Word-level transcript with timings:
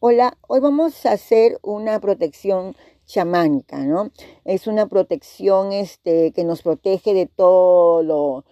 Hola, 0.00 0.38
hoy 0.46 0.60
vamos 0.60 1.06
a 1.06 1.12
hacer 1.12 1.58
una 1.60 1.98
protección 1.98 2.76
chamánica, 3.04 3.78
¿no? 3.78 4.12
Es 4.44 4.68
una 4.68 4.86
protección 4.86 5.72
este, 5.72 6.30
que 6.30 6.44
nos 6.44 6.62
protege 6.62 7.14
de 7.14 7.26
todo 7.26 8.04
lo, 8.04 8.44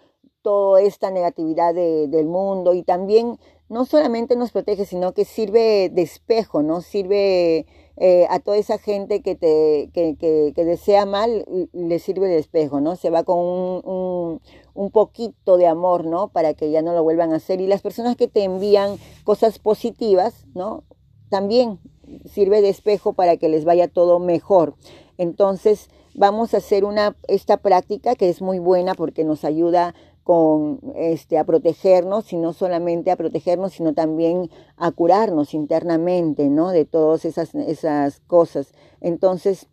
toda 0.43 0.83
esta 0.83 1.13
negatividad 1.13 1.73
del 1.73 2.27
mundo 2.27 2.75
y 2.75 2.83
también 2.83 3.39
no 3.69 3.85
solamente 3.85 4.35
nos 4.35 4.51
protege, 4.51 4.87
sino 4.87 5.15
que 5.15 5.25
sirve 5.25 5.89
de 5.89 6.03
espejo, 6.03 6.65
¿no? 6.65 6.81
Sirve 6.81 7.67
eh, 7.97 8.27
a 8.29 8.41
toda 8.41 8.57
esa 8.57 8.79
gente 8.79 9.23
que, 9.23 9.37
te, 9.37 9.91
que, 9.95 10.17
que, 10.19 10.65
desea 10.65 11.07
mal, 11.07 11.45
le 11.73 11.99
sirve 12.01 12.27
de 12.27 12.39
espejo, 12.39 12.81
¿no? 12.81 12.97
Se 12.97 13.11
va 13.11 13.23
con 13.23 13.39
un, 13.39 13.83
un, 13.85 14.41
un, 14.75 14.91
poquito 14.91 15.59
de 15.59 15.69
amor, 15.69 16.07
¿no? 16.07 16.27
Para 16.27 16.55
que 16.55 16.73
ya 16.73 16.83
no 16.83 16.93
lo 16.93 17.05
vuelvan 17.05 17.33
a 17.33 17.37
hacer. 17.37 17.61
Y 17.61 17.69
las 17.69 17.83
personas 17.83 18.17
que 18.17 18.27
te 18.27 18.43
envían 18.43 18.97
cosas 19.23 19.61
positivas, 19.61 20.45
¿no? 20.53 20.83
También 21.29 21.79
sirve 22.25 22.63
de 22.63 22.69
espejo 22.69 23.13
para 23.13 23.37
que 23.37 23.49
les 23.49 23.65
vaya 23.65 23.89
todo 23.89 24.19
mejor. 24.19 24.75
Entonces, 25.19 25.89
vamos 26.15 26.55
a 26.55 26.59
hacer 26.59 26.85
una, 26.85 27.17
esta 27.29 27.59
práctica 27.59 28.15
que 28.15 28.29
es 28.29 28.41
muy 28.41 28.59
buena 28.59 28.95
porque 28.95 29.25
nos 29.25 29.45
ayuda 29.45 29.95
con 30.27 30.81
este 30.97 31.39
a 31.39 31.45
protegernos 31.45 32.33
y 32.33 32.37
no 32.37 32.53
solamente 32.53 33.13
a 33.13 33.17
protegernos 33.17 33.75
sino 33.75 33.95
también 33.95 34.51
a 34.77 34.91
curarnos 34.91 35.55
internamente 35.55 36.49
no 36.49 36.71
de 36.71 36.85
todas 36.85 37.25
esas 37.25 37.55
esas 37.55 38.19
cosas. 38.27 38.73
Entonces 39.01 39.69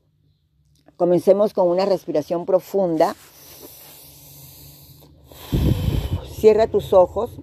comencemos 0.95 1.55
con 1.55 1.69
una 1.69 1.85
respiración 1.85 2.45
profunda. 2.45 3.15
Cierra 6.29 6.67
tus 6.67 6.93
ojos 6.93 7.39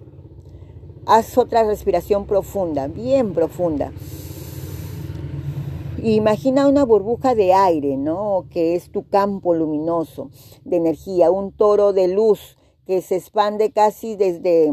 Haz 1.13 1.37
otra 1.37 1.65
respiración 1.65 2.25
profunda, 2.25 2.87
bien 2.87 3.33
profunda. 3.33 3.91
Imagina 6.01 6.69
una 6.69 6.85
burbuja 6.85 7.35
de 7.35 7.51
aire, 7.51 7.97
¿no? 7.97 8.45
Que 8.49 8.75
es 8.75 8.93
tu 8.93 9.09
campo 9.09 9.53
luminoso 9.53 10.29
de 10.63 10.77
energía, 10.77 11.29
un 11.29 11.51
toro 11.51 11.91
de 11.91 12.07
luz 12.07 12.57
que 12.85 13.01
se 13.01 13.17
expande 13.17 13.73
casi 13.73 14.15
desde 14.15 14.71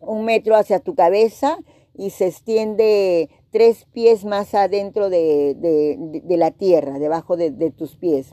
un 0.00 0.24
metro 0.24 0.56
hacia 0.56 0.80
tu 0.80 0.94
cabeza 0.94 1.58
y 1.92 2.08
se 2.08 2.28
extiende 2.28 3.28
tres 3.50 3.84
pies 3.92 4.24
más 4.24 4.54
adentro 4.54 5.10
de, 5.10 6.24
la 6.30 6.50
tierra, 6.52 6.98
debajo 6.98 7.36
de, 7.36 7.70
tus 7.76 7.94
pies. 7.96 8.32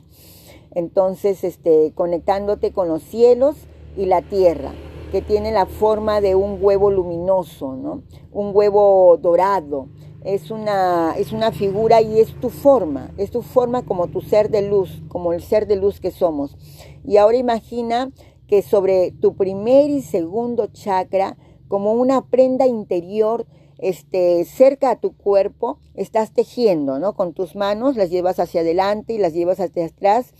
Entonces, 0.74 1.44
este, 1.44 1.92
conectándote 1.94 2.72
con 2.72 2.88
los 2.88 3.02
cielos 3.02 3.56
y 3.94 4.06
la 4.06 4.22
tierra 4.22 4.72
que 5.10 5.22
tiene 5.22 5.52
la 5.52 5.66
forma 5.66 6.20
de 6.20 6.34
un 6.34 6.58
huevo 6.60 6.90
luminoso, 6.90 7.76
¿no? 7.76 8.02
Un 8.32 8.50
huevo 8.54 9.16
dorado. 9.16 9.88
Es 10.22 10.50
una, 10.50 11.14
es 11.16 11.32
una 11.32 11.50
figura 11.50 12.02
y 12.02 12.20
es 12.20 12.38
tu 12.40 12.50
forma, 12.50 13.10
es 13.16 13.30
tu 13.30 13.40
forma 13.40 13.86
como 13.86 14.08
tu 14.08 14.20
ser 14.20 14.50
de 14.50 14.62
luz, 14.62 15.02
como 15.08 15.32
el 15.32 15.42
ser 15.42 15.66
de 15.66 15.76
luz 15.76 15.98
que 15.98 16.10
somos. 16.10 16.56
Y 17.04 17.16
ahora 17.16 17.38
imagina 17.38 18.10
que 18.46 18.62
sobre 18.62 19.12
tu 19.12 19.34
primer 19.36 19.90
y 19.90 20.02
segundo 20.02 20.66
chakra, 20.66 21.38
como 21.68 21.92
una 21.92 22.26
prenda 22.26 22.66
interior, 22.66 23.46
este, 23.78 24.44
cerca 24.44 24.90
a 24.90 25.00
tu 25.00 25.16
cuerpo, 25.16 25.78
estás 25.94 26.32
tejiendo, 26.32 26.98
¿no? 26.98 27.14
Con 27.14 27.32
tus 27.32 27.56
manos 27.56 27.96
las 27.96 28.10
llevas 28.10 28.38
hacia 28.38 28.60
adelante 28.60 29.14
y 29.14 29.18
las 29.18 29.32
llevas 29.32 29.58
hacia 29.58 29.86
atrás. 29.86 30.34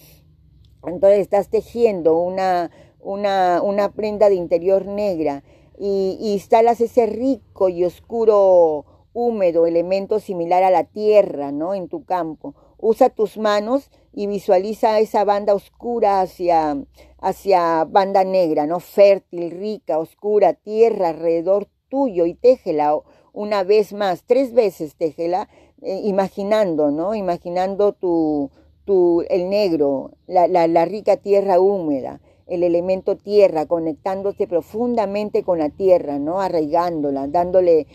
Entonces 0.85 1.21
estás 1.21 1.49
tejiendo 1.49 2.19
una, 2.19 2.71
una, 3.03 3.61
una 3.63 3.93
prenda 3.93 4.29
de 4.29 4.35
interior 4.35 4.87
negra 4.87 5.43
y, 5.81 6.19
instalas 6.21 6.81
ese 6.81 7.07
rico 7.07 7.69
y 7.69 7.85
oscuro 7.85 8.85
húmedo 9.13 9.67
elemento 9.67 10.21
similar 10.21 10.63
a 10.63 10.71
la 10.71 10.85
tierra, 10.85 11.51
¿no? 11.53 11.75
En 11.75 11.89
tu 11.89 12.05
campo. 12.05 12.55
Usa 12.79 13.09
tus 13.09 13.39
manos 13.39 13.91
y 14.13 14.27
visualiza 14.27 15.01
esa 15.01 15.25
banda 15.25 15.55
oscura 15.55 16.21
hacia, 16.21 16.77
hacia 17.19 17.85
banda 17.85 18.25
negra, 18.25 18.67
¿no? 18.67 18.79
Fértil, 18.79 19.51
rica, 19.51 19.99
oscura, 19.99 20.53
tierra 20.55 21.09
alrededor 21.09 21.67
tuyo 21.89 22.27
y 22.27 22.35
téjela 22.35 22.97
una 23.33 23.65
vez 23.65 23.93
más, 23.93 24.25
tres 24.25 24.53
veces 24.53 24.97
téjela, 24.97 25.49
eh, 25.83 26.01
imaginando, 26.05 26.91
¿no? 26.91 27.15
Imaginando 27.15 27.93
tu, 27.93 28.51
tu, 28.85 29.25
el 29.29 29.49
negro, 29.49 30.13
la, 30.27 30.47
la, 30.47 30.67
la 30.67 30.85
rica 30.85 31.17
tierra 31.17 31.61
húmeda 31.61 32.21
el 32.51 32.65
elemento 32.65 33.17
tierra, 33.17 33.67
conectándose 33.67 34.49
profundamente 34.49 35.45
con 35.45 35.61
la 35.61 35.71
tierra, 35.71 36.19
¿no? 36.19 36.41
Arraigándola, 36.41 37.29
dándole, 37.29 37.87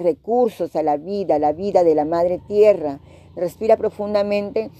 recursos 0.00 0.76
a 0.76 0.84
la 0.84 0.96
vida, 0.96 1.40
la 1.40 1.52
vida 1.52 1.82
de 1.82 1.96
la 1.96 2.04
madre 2.04 2.40
tierra. 2.46 3.00
Respira 3.34 3.76
profundamente 3.76 4.70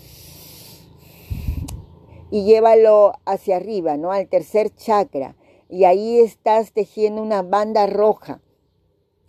y 2.31 2.45
llévalo 2.45 3.13
hacia 3.25 3.57
arriba, 3.57 3.97
¿no? 3.97 4.13
Al 4.13 4.29
tercer 4.29 4.71
chakra. 4.75 5.35
Y 5.69 5.83
ahí 5.83 6.21
estás 6.21 6.73
tejiendo 6.73 7.21
una 7.21 7.43
banda 7.43 7.89
roja, 7.89 8.41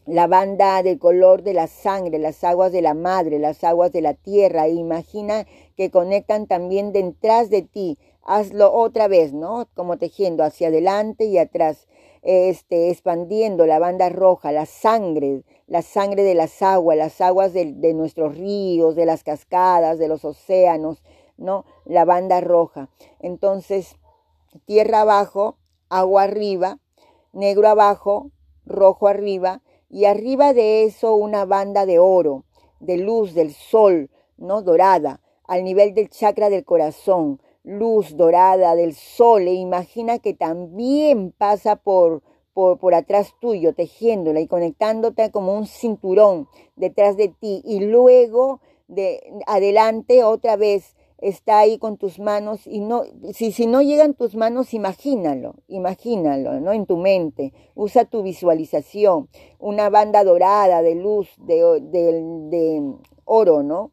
la 0.05 0.27
banda 0.27 0.83
del 0.83 0.99
color 0.99 1.41
de 1.41 1.53
la 1.53 1.65
sangre, 1.65 2.19
las 2.19 2.43
aguas 2.43 2.71
de 2.71 2.83
la 2.83 2.93
madre, 2.93 3.39
las 3.39 3.63
aguas 3.63 3.91
de 3.91 4.01
la 4.01 4.13
tierra. 4.13 4.67
Imagina 4.67 5.47
que 5.75 5.89
conectan 5.89 6.45
también 6.45 6.91
detrás 6.93 7.49
de 7.49 7.63
ti 7.63 7.97
hazlo 8.29 8.71
otra 8.71 9.07
vez, 9.07 9.33
¿no? 9.33 9.67
Como 9.73 9.97
tejiendo 9.97 10.43
hacia 10.43 10.67
adelante 10.67 11.25
y 11.25 11.39
atrás, 11.39 11.87
este, 12.21 12.91
expandiendo 12.91 13.65
la 13.65 13.79
banda 13.79 14.09
roja, 14.09 14.51
la 14.51 14.67
sangre, 14.67 15.43
la 15.65 15.81
sangre 15.81 16.21
de 16.21 16.35
las 16.35 16.61
aguas, 16.61 16.95
las 16.95 17.21
aguas 17.21 17.53
de, 17.53 17.73
de 17.73 17.93
nuestros 17.95 18.37
ríos, 18.37 18.95
de 18.95 19.07
las 19.07 19.23
cascadas, 19.23 19.97
de 19.97 20.07
los 20.07 20.25
océanos, 20.25 21.01
¿no? 21.37 21.65
La 21.85 22.05
banda 22.05 22.39
roja. 22.39 22.89
Entonces, 23.19 23.95
tierra 24.65 25.01
abajo, 25.01 25.57
agua 25.89 26.23
arriba, 26.23 26.77
negro 27.33 27.67
abajo, 27.67 28.29
rojo 28.63 29.07
arriba, 29.07 29.63
y 29.89 30.05
arriba 30.05 30.53
de 30.53 30.83
eso 30.83 31.15
una 31.15 31.45
banda 31.45 31.87
de 31.87 31.97
oro, 31.97 32.45
de 32.79 32.97
luz 32.97 33.33
del 33.33 33.55
sol, 33.55 34.11
¿no? 34.37 34.61
Dorada, 34.61 35.19
al 35.47 35.63
nivel 35.63 35.95
del 35.95 36.11
chakra 36.11 36.51
del 36.51 36.63
corazón 36.63 37.41
luz 37.63 38.15
dorada 38.15 38.75
del 38.75 38.93
sol 38.93 39.47
e 39.47 39.53
imagina 39.53 40.19
que 40.19 40.33
también 40.33 41.33
pasa 41.37 41.75
por, 41.75 42.23
por, 42.53 42.79
por, 42.79 42.93
atrás 42.93 43.33
tuyo, 43.39 43.73
tejiéndola 43.73 44.39
y 44.39 44.47
conectándote 44.47 45.31
como 45.31 45.53
un 45.53 45.67
cinturón 45.67 46.47
detrás 46.75 47.17
de 47.17 47.29
ti 47.29 47.61
y 47.65 47.81
luego 47.81 48.61
de 48.87 49.21
adelante 49.45 50.23
otra 50.23 50.55
vez 50.55 50.95
está 51.21 51.59
ahí 51.59 51.77
con 51.77 51.97
tus 51.97 52.19
manos 52.19 52.65
y 52.65 52.79
no, 52.79 53.03
si, 53.33 53.51
si 53.51 53.67
no 53.67 53.81
llegan 53.81 54.13
tus 54.13 54.35
manos, 54.35 54.73
imagínalo, 54.73 55.55
imagínalo, 55.67 56.59
¿no? 56.59 56.71
En 56.71 56.85
tu 56.85 56.97
mente, 56.97 57.53
usa 57.75 58.05
tu 58.05 58.23
visualización, 58.23 59.29
una 59.59 59.89
banda 59.89 60.23
dorada 60.23 60.81
de 60.81 60.95
luz, 60.95 61.29
de, 61.37 61.81
de, 61.81 62.23
de 62.49 62.93
oro, 63.25 63.63
¿no? 63.63 63.91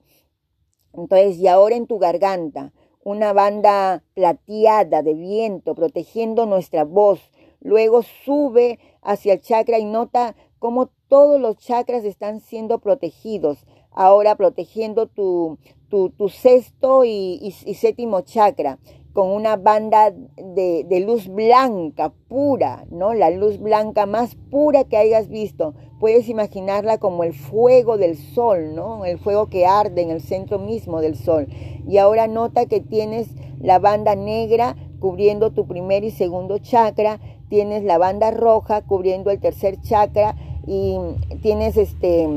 Entonces, 0.93 1.37
y 1.38 1.49
ahora 1.49 1.76
en 1.76 1.87
tu 1.87 1.99
garganta, 1.99 2.72
una 3.06 3.33
banda 3.33 4.03
plateada 4.15 5.00
de 5.00 5.15
viento 5.15 5.77
protegiendo 5.77 6.44
nuestra 6.44 6.83
voz. 6.83 7.21
Luego 7.61 8.03
sube 8.03 8.81
hacia 9.00 9.34
el 9.34 9.41
chakra 9.41 9.78
y 9.78 9.84
nota 9.84 10.34
cómo 10.59 10.91
todos 11.06 11.41
los 11.41 11.56
chakras 11.56 12.05
están 12.05 12.41
siendo 12.41 12.81
protegidos. 12.81 13.65
Ahora 13.93 14.34
protegiendo 14.34 15.06
tu, 15.06 15.56
tu, 15.89 16.11
tu 16.11 16.28
sexto 16.28 17.05
y, 17.05 17.55
séptimo 17.78 18.22
chakra 18.22 18.81
con 19.12 19.28
una 19.31 19.56
banda 19.56 20.11
de, 20.11 20.83
de, 20.84 21.00
luz 21.00 21.28
blanca, 21.28 22.12
pura, 22.27 22.87
¿no? 22.91 23.15
La 23.15 23.31
luz 23.31 23.61
blanca 23.61 24.06
más 24.06 24.34
pura 24.50 24.83
que 24.83 24.97
hayas 24.97 25.28
visto. 25.28 25.75
Puedes 25.99 26.29
imaginarla 26.29 26.99
como 26.99 27.25
el 27.25 27.33
fuego 27.33 27.97
del 27.97 28.17
sol, 28.17 28.75
¿no? 28.75 29.05
El 29.05 29.19
fuego 29.19 29.47
que 29.47 29.67
arde 29.67 30.03
en 30.03 30.11
el 30.11 30.20
centro 30.20 30.59
mismo 30.59 31.00
del 31.00 31.17
sol. 31.17 31.49
Y 31.87 31.99
ahora 31.99 32.26
nota 32.26 32.67
que 32.67 32.81
tienes 32.81 33.29
la 33.61 33.79
banda 33.79 34.15
negra 34.15 34.76
cubriendo 35.00 35.53
tu 35.53 35.67
primer 35.67 36.05
y 36.05 36.11
segundo 36.11 36.59
chakra, 36.59 37.20
tienes 37.49 37.85
la 37.85 37.99
banda 37.99 38.31
roja 38.31 38.82
cubriendo 38.82 39.31
el 39.31 39.41
tercer 39.41 39.81
chakra 39.81 40.35
y 40.67 40.97
tienes 41.43 41.76
este 41.76 42.29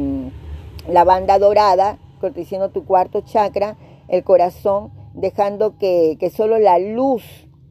la 0.87 1.03
banda 1.03 1.39
dorada 1.39 1.97
protegiendo 2.19 2.69
tu 2.69 2.85
cuarto 2.85 3.21
chakra, 3.21 3.77
el 4.07 4.23
corazón 4.23 4.91
dejando 5.13 5.77
que, 5.77 6.17
que 6.19 6.29
solo 6.29 6.59
la 6.59 6.79
luz, 6.79 7.23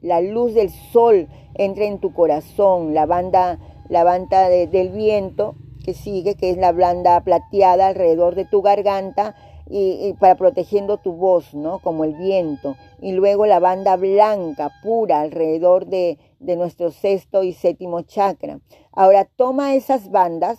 la 0.02 0.20
luz 0.20 0.54
del 0.54 0.70
sol 0.70 1.28
entre 1.54 1.86
en 1.86 1.98
tu 1.98 2.12
corazón, 2.12 2.94
la 2.94 3.06
banda, 3.06 3.58
la 3.88 4.04
banda 4.04 4.48
del 4.48 4.90
viento 4.90 5.54
que 5.88 5.94
sigue, 5.94 6.34
que 6.34 6.50
es 6.50 6.58
la 6.58 6.72
blanda 6.72 7.18
plateada 7.22 7.86
alrededor 7.86 8.34
de 8.34 8.44
tu 8.44 8.60
garganta 8.60 9.34
y, 9.70 10.12
para 10.20 10.34
protegiendo 10.34 10.98
tu 10.98 11.14
voz, 11.14 11.54
¿no? 11.54 11.78
Como 11.78 12.04
el 12.04 12.12
viento. 12.12 12.76
Y 13.00 13.12
luego 13.12 13.46
la 13.46 13.58
banda 13.58 13.96
blanca, 13.96 14.70
pura, 14.82 15.22
alrededor 15.22 15.86
de, 15.86 16.18
de 16.40 16.56
nuestro 16.56 16.90
sexto 16.90 17.42
y 17.42 17.54
séptimo 17.54 18.02
chakra. 18.02 18.60
Ahora 18.92 19.24
toma 19.24 19.76
esas 19.76 20.10
bandas 20.10 20.58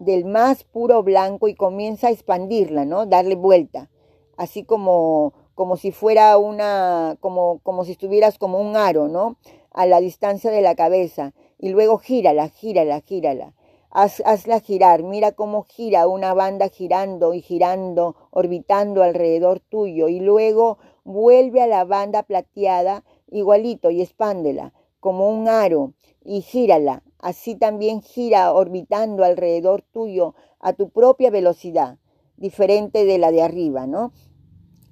del 0.00 0.26
más 0.26 0.64
puro 0.64 1.02
blanco 1.02 1.48
y 1.48 1.54
comienza 1.54 2.08
a 2.08 2.10
expandirla, 2.10 2.84
¿no? 2.84 3.06
Darle 3.06 3.36
vuelta, 3.36 3.88
así 4.36 4.64
como 4.64 5.32
como 5.54 5.76
si 5.76 5.92
fuera 5.92 6.36
una, 6.36 7.16
como, 7.20 7.58
como 7.64 7.84
si 7.84 7.92
estuvieras 7.92 8.38
como 8.38 8.60
un 8.60 8.76
aro, 8.76 9.08
¿no? 9.08 9.38
A 9.72 9.86
la 9.86 9.98
distancia 9.98 10.52
de 10.52 10.60
la 10.60 10.76
cabeza. 10.76 11.32
Y 11.58 11.70
luego 11.70 11.98
gírala, 11.98 12.48
gírala, 12.48 13.00
gírala. 13.00 13.54
Haz, 13.90 14.22
hazla 14.26 14.60
girar, 14.60 15.02
mira 15.02 15.32
cómo 15.32 15.62
gira 15.62 16.06
una 16.08 16.34
banda 16.34 16.68
girando 16.68 17.32
y 17.32 17.40
girando, 17.40 18.16
orbitando 18.30 19.02
alrededor 19.02 19.60
tuyo. 19.60 20.08
Y 20.08 20.20
luego 20.20 20.78
vuelve 21.04 21.62
a 21.62 21.66
la 21.66 21.84
banda 21.84 22.22
plateada 22.22 23.02
igualito 23.30 23.90
y 23.90 24.02
expándela 24.02 24.72
como 25.00 25.30
un 25.30 25.48
aro 25.48 25.94
y 26.22 26.42
gírala. 26.42 27.02
Así 27.18 27.54
también 27.54 28.02
gira 28.02 28.52
orbitando 28.52 29.24
alrededor 29.24 29.82
tuyo 29.82 30.34
a 30.60 30.72
tu 30.74 30.90
propia 30.90 31.30
velocidad, 31.30 31.98
diferente 32.36 33.04
de 33.04 33.18
la 33.18 33.32
de 33.32 33.42
arriba, 33.42 33.86
¿no? 33.86 34.12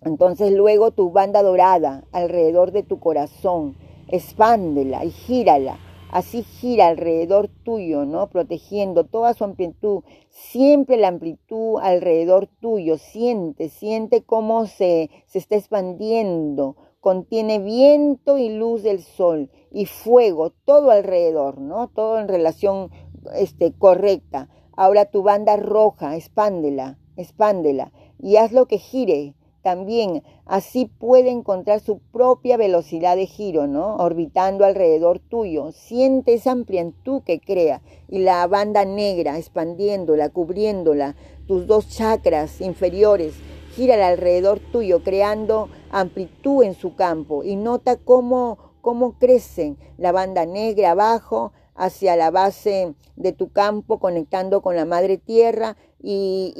Entonces 0.03 0.53
luego 0.53 0.91
tu 0.91 1.11
banda 1.11 1.43
dorada 1.43 2.05
alrededor 2.13 2.73
de 2.73 2.83
tu 2.83 2.99
corazón, 2.99 3.77
expándela 4.09 5.05
y 5.05 5.11
gírala. 5.11 5.79
Así 6.11 6.43
gira 6.43 6.88
alrededor 6.88 7.49
tuyo, 7.49 8.05
¿no? 8.05 8.29
Protegiendo 8.29 9.05
toda 9.05 9.35
su 9.35 9.44
amplitud, 9.44 10.03
siempre 10.31 10.97
la 10.97 11.08
amplitud 11.08 11.79
alrededor 11.82 12.47
tuyo. 12.47 12.97
Siente, 12.97 13.69
siente 13.69 14.23
cómo 14.23 14.67
se, 14.67 15.11
se 15.26 15.38
está 15.38 15.56
expandiendo. 15.56 16.76
Contiene 17.00 17.58
viento 17.58 18.38
y 18.38 18.49
luz 18.49 18.82
del 18.82 19.03
sol 19.03 19.50
y 19.70 19.87
fuego, 19.87 20.50
todo 20.64 20.91
alrededor, 20.91 21.58
¿no? 21.61 21.88
Todo 21.88 22.19
en 22.19 22.29
relación 22.29 22.91
este, 23.35 23.73
correcta. 23.73 24.49
Ahora 24.76 25.06
tu 25.06 25.23
banda 25.23 25.56
roja, 25.56 26.17
expándela, 26.17 26.99
expándela 27.17 27.93
y 28.19 28.37
haz 28.37 28.52
lo 28.52 28.67
que 28.67 28.79
gire 28.79 29.35
también 29.67 30.23
así 30.45 30.87
puede 30.87 31.31
encontrar 31.31 31.81
su 31.81 31.99
propia 31.99 32.57
velocidad 32.57 33.17
de 33.17 33.27
giro, 33.27 33.67
¿no? 33.67 33.97
Orbitando 33.97 34.65
alrededor 34.65 35.19
tuyo. 35.19 35.73
Siente 35.73 36.35
esa 36.35 36.53
amplitud 36.53 37.23
que 37.25 37.41
crea 37.41 37.83
y 38.07 38.21
la 38.21 38.47
banda 38.47 38.85
negra 38.85 39.39
expandiéndola, 39.39 40.29
cubriéndola, 40.29 41.17
tus 41.49 41.67
dos 41.67 41.89
chakras 41.89 42.61
inferiores. 42.61 43.35
Gírala 43.75 44.07
alrededor 44.07 44.61
tuyo, 44.61 45.03
creando 45.03 45.69
amplitud 45.91 46.62
en 46.62 46.75
su 46.75 46.95
campo 46.95 47.43
y 47.43 47.57
nota 47.57 47.97
cómo, 47.97 48.59
cómo 48.83 49.19
crecen 49.19 49.79
la 49.99 50.12
banda 50.12 50.47
negra 50.47 50.93
abajo 50.93 51.51
hacia 51.75 52.15
la 52.15 52.31
base 52.31 52.95
de 53.17 53.33
tu 53.33 53.51
campo, 53.51 53.99
conectando 53.99 54.62
con 54.62 54.77
la 54.77 54.85
madre 54.85 55.19
tierra 55.19 55.77
y 56.01 56.55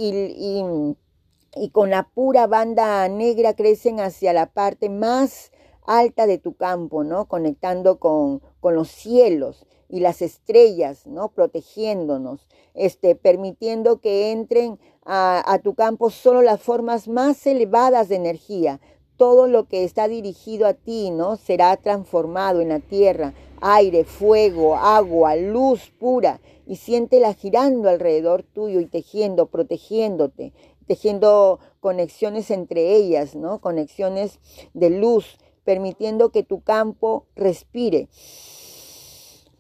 y 1.57 1.71
con 1.71 1.91
la 1.91 2.09
pura 2.09 2.47
banda 2.47 3.09
negra 3.09 3.55
crecen 3.55 3.99
hacia 3.99 4.33
la 4.33 4.47
parte 4.47 4.91
más 4.91 5.51
alta 5.87 6.27
de 6.27 6.39
tu 6.39 6.55
campo, 6.55 7.03
¿no? 7.03 7.27
Conectando 7.27 7.99
con, 7.99 8.43
con 8.61 8.75
los 8.75 8.89
cielos 8.89 9.67
y 9.89 10.01
las 10.01 10.21
estrellas, 10.21 11.07
¿no? 11.07 11.29
Protegiéndonos, 11.29 12.47
este, 12.75 13.15
permitiendo 13.15 14.01
que 14.01 14.33
entren 14.33 14.79
a, 15.05 15.43
a 15.51 15.59
tu 15.61 15.75
campo 15.75 16.11
solo 16.11 16.43
las 16.43 16.61
formas 16.61 17.09
más 17.09 17.47
elevadas 17.47 18.09
de 18.09 18.17
energía. 18.17 18.81
Todo 19.17 19.47
lo 19.47 19.67
que 19.67 19.85
está 19.85 20.09
dirigido 20.09 20.67
a 20.67 20.75
ti, 20.75 21.11
¿no? 21.11 21.37
Será 21.37 21.77
transformado 21.79 22.61
en 22.61 22.69
la 22.69 22.81
tierra, 22.81 23.33
aire, 23.63 24.05
fuego, 24.05 24.77
agua, 24.77 25.37
luz 25.37 25.91
pura, 25.99 26.41
y 26.67 26.77
siéntela 26.77 27.33
girando 27.33 27.89
alrededor 27.89 28.43
tuyo 28.43 28.81
y 28.81 28.87
tejiendo, 28.87 29.47
protegiéndote, 29.47 30.53
tejiendo 30.87 31.59
conexiones 31.81 32.51
entre 32.51 32.95
ellas, 32.95 33.35
¿no? 33.35 33.61
Conexiones 33.61 34.39
de 34.75 34.91
luz, 34.91 35.39
permitiendo 35.65 36.31
que 36.31 36.43
tu 36.43 36.63
campo 36.63 37.27
respire 37.35 38.09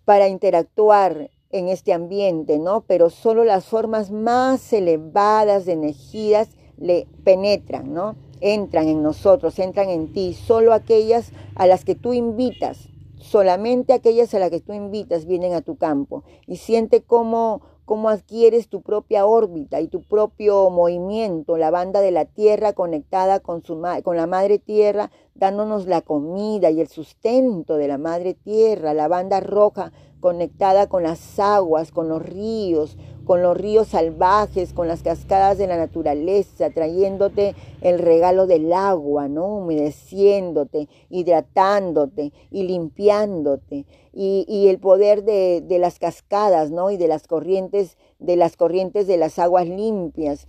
para 0.04 0.28
interactuar 0.28 1.30
en 1.50 1.68
este 1.68 1.92
ambiente, 1.92 2.58
¿no? 2.58 2.82
Pero 2.82 3.10
solo 3.10 3.44
las 3.44 3.66
formas 3.66 4.10
más 4.10 4.72
elevadas 4.72 5.66
de 5.66 5.72
energías 5.72 6.48
le 6.78 7.06
penetran, 7.24 7.92
¿no? 7.92 8.16
Entran 8.40 8.88
en 8.88 9.02
nosotros, 9.02 9.58
entran 9.58 9.88
en 9.88 10.12
ti, 10.12 10.34
solo 10.34 10.72
aquellas 10.72 11.32
a 11.54 11.66
las 11.66 11.84
que 11.84 11.94
tú 11.94 12.12
invitas, 12.12 12.88
solamente 13.18 13.92
aquellas 13.92 14.34
a 14.34 14.38
las 14.38 14.50
que 14.50 14.60
tú 14.60 14.74
invitas 14.74 15.26
vienen 15.26 15.54
a 15.54 15.62
tu 15.62 15.76
campo 15.76 16.22
y 16.46 16.56
siente 16.56 17.02
cómo 17.02 17.62
cómo 17.86 18.10
adquieres 18.10 18.68
tu 18.68 18.82
propia 18.82 19.26
órbita 19.26 19.80
y 19.80 19.86
tu 19.86 20.02
propio 20.02 20.68
movimiento, 20.70 21.56
la 21.56 21.70
banda 21.70 22.00
de 22.00 22.10
la 22.10 22.24
Tierra 22.24 22.72
conectada 22.72 23.40
con, 23.40 23.62
su, 23.62 23.80
con 24.02 24.16
la 24.16 24.26
Madre 24.26 24.58
Tierra, 24.58 25.12
dándonos 25.34 25.86
la 25.86 26.02
comida 26.02 26.70
y 26.70 26.80
el 26.80 26.88
sustento 26.88 27.76
de 27.76 27.88
la 27.88 27.96
Madre 27.96 28.34
Tierra, 28.34 28.92
la 28.92 29.06
banda 29.06 29.40
roja 29.40 29.92
conectada 30.20 30.88
con 30.88 31.04
las 31.04 31.38
aguas, 31.38 31.92
con 31.92 32.08
los 32.08 32.20
ríos, 32.20 32.98
con 33.26 33.42
los 33.42 33.56
ríos 33.56 33.88
salvajes, 33.88 34.72
con 34.72 34.86
las 34.86 35.02
cascadas 35.02 35.58
de 35.58 35.66
la 35.66 35.76
naturaleza, 35.76 36.70
trayéndote 36.70 37.56
el 37.80 37.98
regalo 37.98 38.46
del 38.46 38.72
agua, 38.72 39.28
¿no? 39.28 39.56
Humedeciéndote, 39.56 40.88
hidratándote 41.10 42.32
y 42.50 42.62
limpiándote. 42.62 43.84
Y, 44.12 44.68
el 44.68 44.78
poder 44.78 45.24
de, 45.24 45.60
de, 45.60 45.78
las 45.78 45.98
cascadas, 45.98 46.70
¿no? 46.70 46.90
Y 46.90 46.96
de 46.96 47.08
las 47.08 47.26
corrientes, 47.26 47.98
de 48.18 48.36
las 48.36 48.56
corrientes 48.56 49.06
de 49.06 49.18
las 49.18 49.38
aguas 49.38 49.66
limpias. 49.66 50.46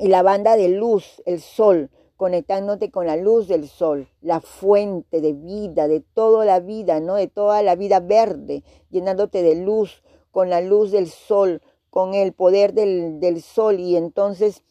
Y 0.00 0.08
la 0.08 0.22
banda 0.22 0.56
de 0.56 0.70
luz, 0.70 1.22
el 1.26 1.40
sol, 1.40 1.90
conectándote 2.16 2.90
con 2.90 3.06
la 3.06 3.16
luz 3.16 3.48
del 3.48 3.68
sol, 3.68 4.08
la 4.20 4.40
fuente 4.40 5.20
de 5.20 5.34
vida, 5.34 5.88
de 5.88 6.00
toda 6.00 6.44
la 6.46 6.60
vida, 6.60 7.00
¿no? 7.00 7.16
De 7.16 7.28
toda 7.28 7.62
la 7.62 7.76
vida 7.76 8.00
verde, 8.00 8.64
llenándote 8.90 9.42
de 9.42 9.56
luz, 9.56 10.02
con 10.32 10.48
la 10.48 10.60
luz 10.60 10.90
del 10.90 11.08
sol, 11.08 11.60
con 11.92 12.14
el 12.14 12.32
poder 12.32 12.72
del, 12.72 13.42
sol 13.42 13.78
y 13.78 13.96
entonces 13.96 14.62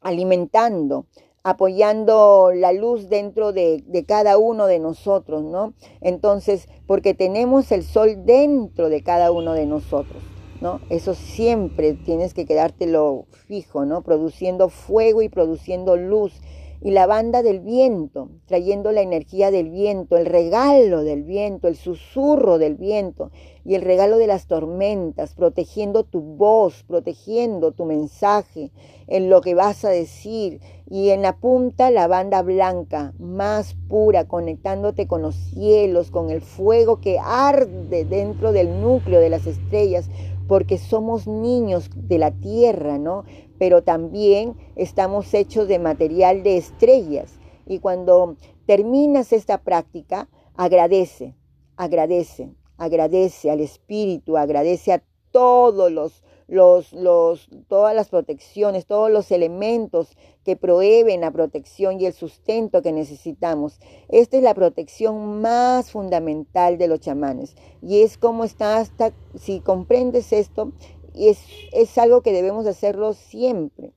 alimentando, 0.00 1.06
apoyando 1.42 2.52
la 2.54 2.70
luz 2.72 3.08
dentro 3.08 3.52
de, 3.52 3.82
de, 3.84 4.04
cada 4.04 4.38
uno 4.38 4.68
de 4.68 4.78
nosotros, 4.78 5.42
¿no? 5.42 5.74
Entonces, 6.00 6.68
porque 6.86 7.14
tenemos 7.14 7.72
el 7.72 7.82
sol 7.82 8.24
dentro 8.24 8.88
de 8.88 9.02
cada 9.02 9.32
uno 9.32 9.54
de 9.54 9.66
nosotros, 9.66 10.22
¿no? 10.60 10.78
Eso 10.88 11.14
siempre 11.14 11.94
tienes 11.94 12.32
que 12.32 12.46
quedártelo 12.46 13.26
fijo, 13.48 13.84
¿no? 13.84 14.02
Produciendo 14.02 14.68
fuego 14.68 15.22
y 15.22 15.28
produciendo 15.28 15.96
luz 15.96 16.40
y 16.80 16.90
la 16.90 17.06
banda 17.06 17.42
del 17.42 17.60
viento, 17.60 18.28
trayendo 18.46 18.92
la 18.92 19.00
energía 19.00 19.50
del 19.50 19.70
viento, 19.70 20.16
el 20.16 20.26
regalo 20.26 21.02
del 21.02 21.22
viento, 21.22 21.68
el 21.68 21.76
susurro 21.76 22.58
del 22.58 22.76
viento 22.76 23.30
y 23.64 23.74
el 23.74 23.82
regalo 23.82 24.18
de 24.18 24.26
las 24.26 24.46
tormentas, 24.46 25.34
protegiendo 25.34 26.04
tu 26.04 26.20
voz, 26.20 26.84
protegiendo 26.86 27.72
tu 27.72 27.84
mensaje, 27.84 28.70
en 29.08 29.28
lo 29.30 29.40
que 29.40 29.54
vas 29.54 29.84
a 29.84 29.90
decir. 29.90 30.60
Y 30.88 31.10
en 31.10 31.22
la 31.22 31.36
punta 31.36 31.90
la 31.90 32.06
banda 32.06 32.42
blanca, 32.42 33.12
más 33.18 33.74
pura, 33.88 34.28
conectándote 34.28 35.08
con 35.08 35.22
los 35.22 35.34
cielos, 35.34 36.12
con 36.12 36.30
el 36.30 36.40
fuego 36.40 37.00
que 37.00 37.18
arde 37.18 38.04
dentro 38.04 38.52
del 38.52 38.80
núcleo 38.80 39.18
de 39.18 39.30
las 39.30 39.46
estrellas, 39.48 40.08
porque 40.46 40.78
somos 40.78 41.26
niños 41.26 41.90
de 41.94 42.18
la 42.18 42.30
tierra, 42.30 42.98
¿no? 42.98 43.24
Pero 43.58 43.82
también 43.82 44.56
estamos 44.76 45.32
hechos 45.34 45.68
de 45.68 45.78
material 45.78 46.42
de 46.42 46.56
estrellas. 46.56 47.38
Y 47.66 47.78
cuando 47.80 48.36
terminas 48.66 49.32
esta 49.32 49.58
práctica, 49.58 50.28
agradece, 50.54 51.34
agradece, 51.76 52.50
agradece 52.76 53.50
al 53.50 53.60
Espíritu, 53.60 54.36
agradece 54.36 54.92
a 54.92 55.02
todos 55.30 55.90
los 55.90 56.22
los, 56.48 56.92
los, 56.92 57.48
todas 57.68 57.94
las 57.94 58.08
protecciones, 58.08 58.86
todos 58.86 59.10
los 59.10 59.30
elementos 59.30 60.16
que 60.44 60.56
prohíben 60.56 61.22
la 61.22 61.30
protección 61.30 62.00
y 62.00 62.06
el 62.06 62.12
sustento 62.12 62.82
que 62.82 62.92
necesitamos. 62.92 63.80
Esta 64.08 64.36
es 64.36 64.42
la 64.42 64.54
protección 64.54 65.40
más 65.40 65.90
fundamental 65.90 66.78
de 66.78 66.88
los 66.88 67.00
chamanes. 67.00 67.56
Y 67.82 68.02
es 68.02 68.16
como 68.16 68.44
está 68.44 68.76
hasta, 68.76 69.12
si 69.34 69.60
comprendes 69.60 70.32
esto, 70.32 70.72
es, 71.14 71.40
es 71.72 71.98
algo 71.98 72.22
que 72.22 72.32
debemos 72.32 72.66
hacerlo 72.66 73.12
siempre. 73.12 73.92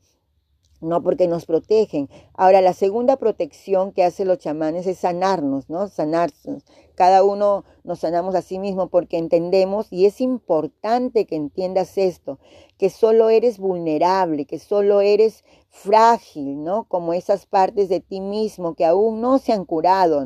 No 0.82 1.02
porque 1.04 1.28
nos 1.28 1.46
protegen. 1.46 2.10
Ahora, 2.34 2.62
la 2.62 2.74
segunda 2.74 3.18
protección 3.18 3.92
que 3.92 4.04
hacen 4.04 4.28
los 4.28 4.40
chamanes 4.40 4.88
es 4.88 5.00
sanarnos, 5.00 5.70
¿no? 5.70 5.88
Sanarnos. 5.88 6.64
Cada 6.96 7.24
uno 7.24 7.64
nos 7.84 8.00
sanamos 8.00 8.36
a 8.36 8.42
sí 8.42 8.60
mismo 8.60 8.88
porque 8.88 9.18
entendemos, 9.18 9.88
y 9.92 10.06
es 10.06 10.20
importante 10.20 11.26
que 11.26 11.36
entiendas 11.36 11.98
esto, 11.98 12.40
que 12.78 12.90
solo 12.90 13.30
eres 13.30 13.58
vulnerable, 13.58 14.46
que 14.46 14.60
solo 14.60 15.02
eres 15.02 15.44
frágil, 15.70 16.64
¿no? 16.64 16.86
Como 16.86 17.14
esas 17.14 17.46
partes 17.46 17.88
de 17.90 18.00
ti 18.02 18.20
mismo 18.20 18.74
que 18.74 18.86
aún 18.86 19.22
no 19.22 19.38
se 19.38 19.54
han 19.54 19.66
curado, 19.66 20.26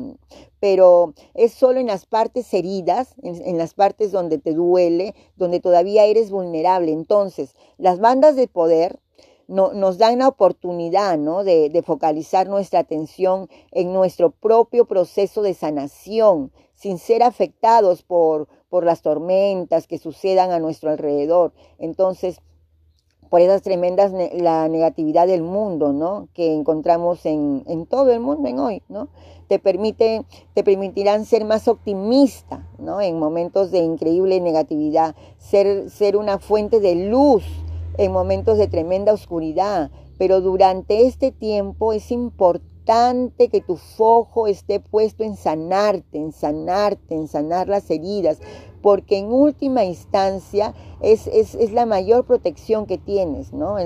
pero 0.58 1.14
es 1.34 1.52
solo 1.52 1.78
en 1.78 1.86
las 1.86 2.06
partes 2.06 2.52
heridas, 2.52 3.14
en, 3.22 3.40
en 3.46 3.58
las 3.58 3.74
partes 3.74 4.10
donde 4.10 4.38
te 4.38 4.52
duele, 4.52 5.14
donde 5.36 5.60
todavía 5.60 6.06
eres 6.06 6.30
vulnerable. 6.30 6.92
Entonces, 6.92 7.54
las 7.78 8.00
bandas 8.00 8.34
de 8.34 8.48
poder 8.48 8.98
no, 9.48 9.72
nos 9.72 9.98
dan 9.98 10.18
la 10.18 10.28
oportunidad 10.28 11.18
¿no? 11.18 11.44
de, 11.44 11.70
de, 11.70 11.82
focalizar 11.82 12.48
nuestra 12.48 12.80
atención 12.80 13.48
en 13.72 13.92
nuestro 13.92 14.30
propio 14.30 14.86
proceso 14.86 15.42
de 15.42 15.54
sanación, 15.54 16.52
sin 16.74 16.98
ser 16.98 17.22
afectados 17.22 18.02
por, 18.02 18.48
por 18.68 18.84
las 18.84 19.02
tormentas 19.02 19.86
que 19.86 19.98
sucedan 19.98 20.50
a 20.50 20.58
nuestro 20.58 20.90
alrededor. 20.90 21.52
Entonces, 21.78 22.40
por 23.34 23.40
esas 23.40 23.62
tremendas 23.62 24.12
la 24.32 24.68
negatividad 24.68 25.26
del 25.26 25.42
mundo, 25.42 25.92
¿no? 25.92 26.28
Que 26.34 26.54
encontramos 26.54 27.26
en, 27.26 27.64
en, 27.66 27.86
todo 27.86 28.12
el 28.12 28.20
mundo 28.20 28.48
en 28.48 28.60
hoy, 28.60 28.82
¿no? 28.88 29.08
Te 29.48 29.58
permite, 29.58 30.24
te 30.54 30.62
permitirán 30.62 31.24
ser 31.24 31.44
más 31.44 31.66
optimista, 31.66 32.68
¿no? 32.78 33.00
En 33.00 33.18
momentos 33.18 33.72
de 33.72 33.78
increíble 33.78 34.40
negatividad, 34.40 35.16
ser, 35.38 35.90
ser 35.90 36.16
una 36.16 36.38
fuente 36.38 36.78
de 36.78 36.94
luz 36.94 37.44
en 37.98 38.12
momentos 38.12 38.58
de 38.58 38.68
tremenda 38.68 39.12
oscuridad, 39.12 39.90
pero 40.18 40.40
durante 40.40 41.06
este 41.06 41.32
tiempo 41.32 41.92
es 41.92 42.10
importante 42.84 43.48
que 43.48 43.62
tu 43.62 43.76
foco 43.76 44.46
esté 44.46 44.78
puesto 44.78 45.24
en 45.24 45.36
sanarte, 45.36 46.18
en 46.18 46.32
sanarte, 46.32 47.14
en 47.14 47.28
sanar 47.28 47.66
las 47.66 47.90
heridas, 47.90 48.40
porque 48.82 49.16
en 49.16 49.32
última 49.32 49.84
instancia 49.84 50.74
es, 51.00 51.26
es, 51.28 51.54
es 51.54 51.72
la 51.72 51.86
mayor 51.86 52.26
protección 52.26 52.84
que 52.84 52.98
tienes, 52.98 53.54
¿no? 53.54 53.76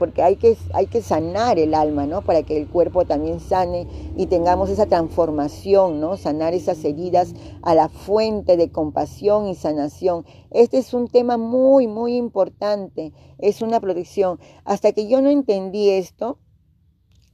Porque 0.00 0.24
hay 0.24 0.34
que, 0.34 0.56
hay 0.74 0.86
que 0.86 1.02
sanar 1.02 1.60
el 1.60 1.72
alma, 1.72 2.06
¿no? 2.06 2.22
Para 2.22 2.42
que 2.42 2.56
el 2.56 2.66
cuerpo 2.66 3.04
también 3.04 3.38
sane 3.38 3.86
y 4.16 4.26
tengamos 4.26 4.70
esa 4.70 4.86
transformación, 4.86 6.00
¿no? 6.00 6.16
Sanar 6.16 6.52
esas 6.52 6.84
heridas 6.84 7.34
a 7.62 7.76
la 7.76 7.88
fuente 7.88 8.56
de 8.56 8.72
compasión 8.72 9.46
y 9.46 9.54
sanación. 9.54 10.24
Este 10.50 10.78
es 10.78 10.92
un 10.92 11.06
tema 11.06 11.36
muy, 11.36 11.86
muy 11.86 12.16
importante, 12.16 13.12
es 13.38 13.62
una 13.62 13.78
protección. 13.78 14.40
Hasta 14.64 14.90
que 14.90 15.06
yo 15.06 15.22
no 15.22 15.30
entendí 15.30 15.90
esto, 15.90 16.38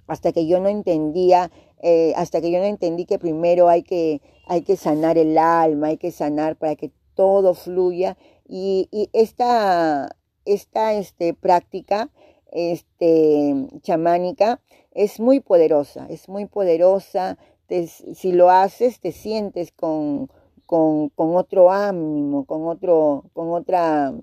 hasta 0.06 0.32
que 0.32 0.46
yo 0.46 0.60
no 0.60 0.68
entendía, 0.68 1.50
eh, 1.82 2.12
hasta 2.16 2.40
que 2.40 2.50
yo 2.50 2.58
no 2.58 2.64
entendí 2.64 3.06
que 3.06 3.18
primero 3.18 3.68
hay 3.68 3.82
que, 3.82 4.20
hay 4.46 4.62
que 4.62 4.76
sanar 4.76 5.18
el 5.18 5.38
alma, 5.38 5.88
hay 5.88 5.96
que 5.96 6.10
sanar 6.10 6.56
para 6.56 6.76
que 6.76 6.90
todo 7.14 7.54
fluya. 7.54 8.16
Y, 8.46 8.88
y 8.90 9.08
esta, 9.12 10.16
esta 10.44 10.94
este, 10.94 11.34
práctica 11.34 12.10
este, 12.52 13.54
chamánica 13.82 14.60
es 14.92 15.20
muy 15.20 15.40
poderosa, 15.40 16.06
es 16.08 16.28
muy 16.28 16.46
poderosa. 16.46 17.36
Te, 17.66 17.86
si 17.86 18.32
lo 18.32 18.50
haces, 18.50 19.00
te 19.00 19.12
sientes 19.12 19.72
con, 19.72 20.30
con, 20.66 21.08
con, 21.10 21.36
otro 21.36 21.70
ánimo, 21.70 22.44
con, 22.44 22.66
otro, 22.66 23.24
con 23.32 23.52
otra... 23.52 24.14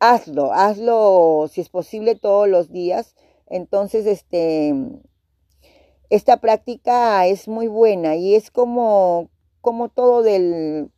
Hazlo, 0.00 0.52
hazlo 0.52 1.48
si 1.50 1.62
es 1.62 1.70
posible 1.70 2.14
todos 2.14 2.48
los 2.48 2.70
días. 2.70 3.14
Entonces, 3.48 4.06
este, 4.06 4.74
esta 6.10 6.38
práctica 6.38 7.26
es 7.26 7.48
muy 7.48 7.66
buena 7.66 8.16
y 8.16 8.34
es 8.34 8.50
como, 8.50 9.30
como 9.60 9.88
todo 9.88 10.22
del, 10.22 10.90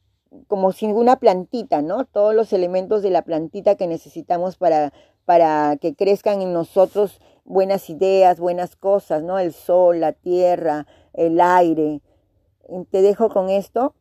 como 0.46 0.72
sin 0.72 0.92
una 0.92 1.16
plantita, 1.16 1.82
¿no? 1.82 2.04
Todos 2.04 2.34
los 2.34 2.52
elementos 2.52 3.02
de 3.02 3.10
la 3.10 3.22
plantita 3.22 3.76
que 3.76 3.86
necesitamos 3.86 4.56
para, 4.56 4.92
para 5.24 5.76
que 5.80 5.94
crezcan 5.94 6.42
en 6.42 6.52
nosotros 6.52 7.20
buenas 7.44 7.88
ideas, 7.90 8.40
buenas 8.40 8.76
cosas, 8.76 9.22
¿no? 9.22 9.38
El 9.38 9.52
sol, 9.52 10.00
la 10.00 10.12
tierra, 10.12 10.86
el 11.12 11.40
aire. 11.40 12.00
Te 12.90 13.02
dejo 13.02 13.28
con 13.28 13.48
esto. 13.48 13.94